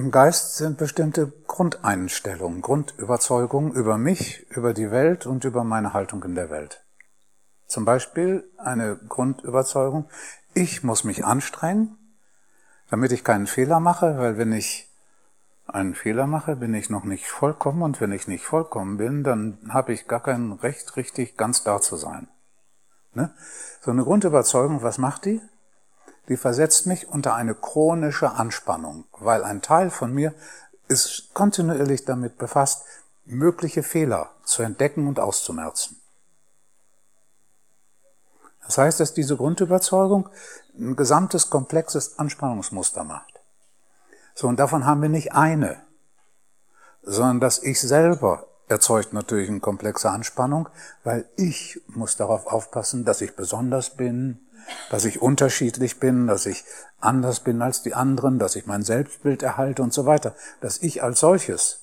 [0.00, 6.24] Im Geist sind bestimmte Grundeinstellungen, Grundüberzeugungen über mich, über die Welt und über meine Haltung
[6.24, 6.82] in der Welt.
[7.66, 10.08] Zum Beispiel eine Grundüberzeugung,
[10.54, 11.98] ich muss mich anstrengen,
[12.88, 14.88] damit ich keinen Fehler mache, weil wenn ich
[15.66, 19.58] einen Fehler mache, bin ich noch nicht vollkommen und wenn ich nicht vollkommen bin, dann
[19.68, 22.26] habe ich gar kein Recht, richtig ganz da zu sein.
[23.12, 23.34] Ne?
[23.82, 25.42] So eine Grundüberzeugung, was macht die?
[26.30, 30.32] Die versetzt mich unter eine chronische Anspannung, weil ein Teil von mir
[30.86, 32.84] ist kontinuierlich damit befasst,
[33.24, 36.00] mögliche Fehler zu entdecken und auszumerzen.
[38.64, 40.28] Das heißt, dass diese Grundüberzeugung
[40.78, 43.40] ein gesamtes komplexes Anspannungsmuster macht.
[44.36, 45.82] So, und davon haben wir nicht eine,
[47.02, 50.68] sondern das Ich selber erzeugt natürlich eine komplexe Anspannung,
[51.02, 54.40] weil ich muss darauf aufpassen, dass ich besonders bin,
[54.90, 56.64] dass ich unterschiedlich bin, dass ich
[57.00, 60.34] anders bin als die anderen, dass ich mein Selbstbild erhalte und so weiter.
[60.60, 61.80] Das Ich als solches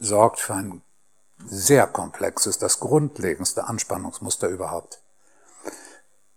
[0.00, 0.82] sorgt für ein
[1.44, 5.00] sehr komplexes, das grundlegendste Anspannungsmuster überhaupt.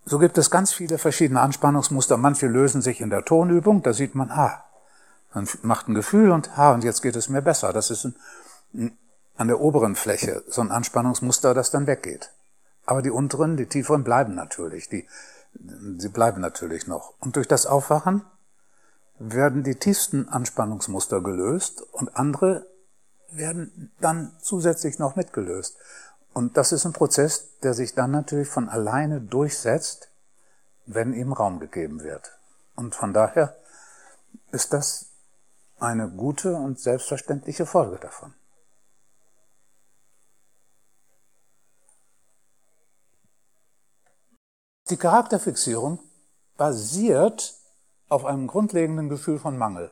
[0.06, 2.18] So gibt es ganz viele verschiedene Anspannungsmuster.
[2.18, 3.82] Manche lösen sich in der Tonübung.
[3.82, 4.65] Da sieht man, ah,
[5.36, 7.74] man macht ein Gefühl und, ah, und jetzt geht es mir besser.
[7.74, 8.16] Das ist ein,
[8.74, 8.98] ein,
[9.36, 12.32] an der oberen Fläche so ein Anspannungsmuster, das dann weggeht.
[12.86, 14.90] Aber die unteren, die tieferen bleiben natürlich.
[14.90, 15.08] Die,
[15.98, 17.14] sie bleiben natürlich noch.
[17.20, 18.24] Und durch das Aufwachen
[19.20, 22.68] werden die tiefsten Anspannungsmuster gelöst und andere
[23.32, 25.78] werden dann zusätzlich noch mitgelöst.
[26.34, 30.10] Und das ist ein Prozess, der sich dann natürlich von alleine durchsetzt,
[30.86, 32.38] wenn ihm Raum gegeben wird.
[32.76, 33.56] Und von daher
[34.52, 35.08] ist das
[35.80, 38.34] eine gute und selbstverständliche Folge davon.
[44.90, 46.00] Die Charakterfixierung
[46.58, 47.56] basiert
[48.08, 49.92] auf einem grundlegenden Gefühl von Mangel.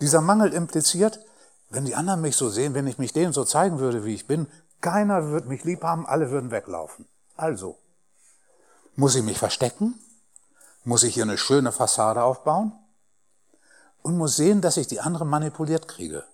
[0.00, 1.18] Dieser Mangel impliziert,
[1.70, 4.26] wenn die anderen mich so sehen, wenn ich mich denen so zeigen würde, wie ich
[4.26, 4.46] bin,
[4.80, 7.06] keiner wird mich lieb haben, alle würden weglaufen.
[7.36, 7.78] Also,
[8.96, 9.98] muss ich mich verstecken?
[10.84, 12.72] Muss ich hier eine schöne Fassade aufbauen?
[14.02, 16.24] Und muss sehen, dass ich die anderen manipuliert kriege.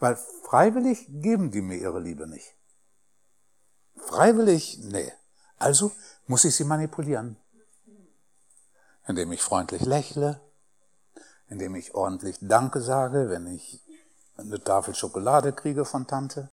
[0.00, 2.54] Weil freiwillig geben die mir ihre Liebe nicht.
[3.96, 5.12] Freiwillig, nee.
[5.58, 5.92] Also
[6.26, 7.36] muss ich sie manipulieren.
[9.06, 10.40] Indem ich freundlich lächle,
[11.48, 13.82] indem ich ordentlich Danke sage, wenn ich
[14.36, 16.50] eine Tafel Schokolade kriege von Tante,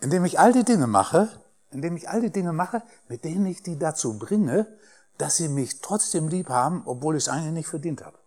[0.00, 1.28] indem ich all die Dinge mache,
[1.70, 4.66] indem ich all die Dinge mache, mit denen ich die dazu bringe,
[5.18, 8.18] dass sie mich trotzdem lieb haben, obwohl ich es eigentlich nicht verdient habe.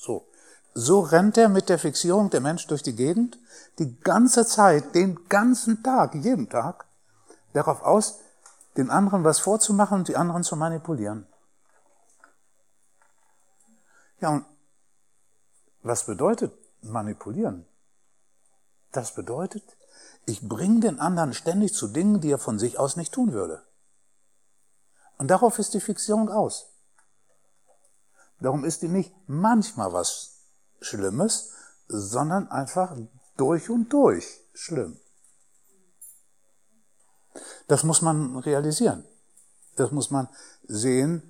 [0.00, 0.26] So.
[0.72, 3.38] So rennt er mit der Fixierung der Mensch durch die Gegend,
[3.78, 6.86] die ganze Zeit, den ganzen Tag, jeden Tag,
[7.52, 8.20] darauf aus,
[8.76, 11.26] den anderen was vorzumachen und die anderen zu manipulieren.
[14.20, 14.46] Ja, und
[15.82, 17.66] was bedeutet manipulieren?
[18.92, 19.64] Das bedeutet,
[20.24, 23.62] ich bringe den anderen ständig zu Dingen, die er von sich aus nicht tun würde.
[25.18, 26.69] Und darauf ist die Fixierung aus.
[28.40, 30.40] Darum ist die nicht manchmal was
[30.80, 31.52] Schlimmes,
[31.88, 32.96] sondern einfach
[33.36, 34.98] durch und durch schlimm.
[37.68, 39.04] Das muss man realisieren.
[39.76, 40.28] Das muss man
[40.66, 41.22] sehen.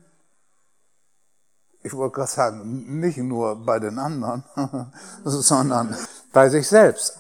[1.83, 4.45] Ich wollte gerade sagen, nicht nur bei den anderen,
[5.25, 5.97] sondern
[6.33, 7.19] bei sich selbst.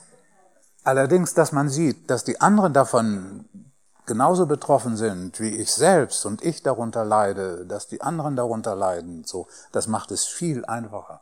[0.82, 3.69] Allerdings, dass man sieht, dass die anderen davon
[4.10, 9.22] genauso betroffen sind wie ich selbst und ich darunter leide, dass die anderen darunter leiden,
[9.22, 11.20] so, das macht es viel einfacher.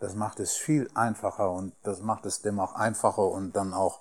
[0.00, 4.00] Das macht es viel einfacher und das macht es dem auch einfacher und dann auch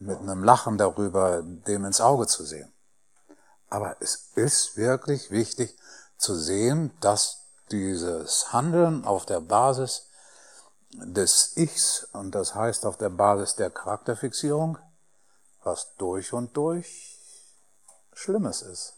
[0.00, 2.70] mit einem Lachen darüber, dem ins Auge zu sehen.
[3.70, 5.78] Aber es ist wirklich wichtig
[6.18, 10.10] zu sehen, dass dieses Handeln auf der Basis
[10.92, 14.76] des Ichs, und das heißt auf der Basis der Charakterfixierung,
[15.70, 17.16] was durch und durch
[18.12, 18.94] Schlimmes ist.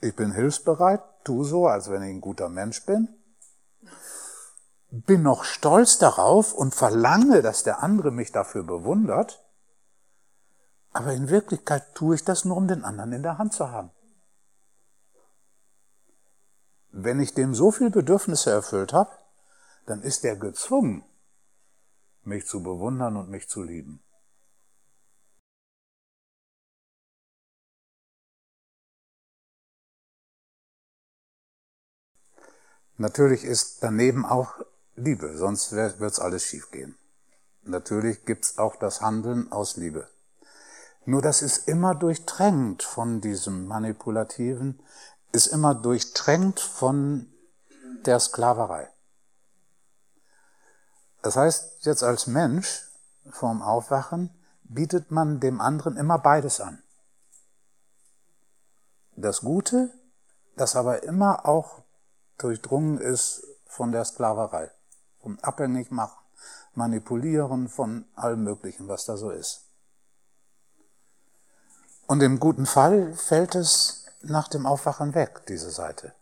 [0.00, 3.08] Ich bin hilfsbereit, tu so, als wenn ich ein guter Mensch bin,
[4.90, 9.44] bin noch stolz darauf und verlange, dass der andere mich dafür bewundert,
[10.92, 13.90] aber in Wirklichkeit tue ich das nur, um den anderen in der Hand zu haben.
[16.90, 19.10] Wenn ich dem so viel Bedürfnisse erfüllt habe,
[19.84, 21.04] dann ist er gezwungen,
[22.26, 24.00] mich zu bewundern und mich zu lieben.
[32.96, 36.96] Natürlich ist daneben auch Liebe, sonst wird's alles schiefgehen.
[37.64, 40.08] Natürlich gibt's auch das Handeln aus Liebe.
[41.04, 44.80] Nur das ist immer durchtränkt von diesem Manipulativen,
[45.32, 47.26] ist immer durchtränkt von
[48.06, 48.93] der Sklaverei.
[51.24, 52.86] Das heißt, jetzt als Mensch
[53.30, 54.28] vorm Aufwachen
[54.64, 56.82] bietet man dem anderen immer beides an.
[59.16, 59.90] Das Gute,
[60.54, 61.80] das aber immer auch
[62.36, 64.70] durchdrungen ist von der Sklaverei,
[65.22, 66.18] vom Abhängigmachen,
[66.74, 69.62] Manipulieren von allem Möglichen, was da so ist.
[72.06, 76.12] Und im guten Fall fällt es nach dem Aufwachen weg, diese Seite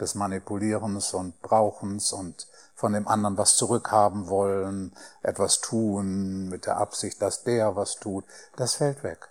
[0.00, 2.49] des Manipulierens und Brauchens und
[2.80, 8.24] von dem anderen was zurückhaben wollen, etwas tun mit der Absicht, dass der was tut,
[8.56, 9.28] das fällt weg.